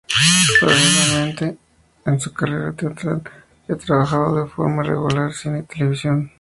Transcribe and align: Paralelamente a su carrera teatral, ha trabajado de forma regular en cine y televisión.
Paralelamente 0.59 1.57
a 2.05 2.17
su 2.17 2.33
carrera 2.33 2.71
teatral, 2.73 3.21
ha 3.69 3.75
trabajado 3.75 4.43
de 4.45 4.49
forma 4.49 4.81
regular 4.81 5.25
en 5.27 5.31
cine 5.35 5.59
y 5.59 5.63
televisión. 5.71 6.29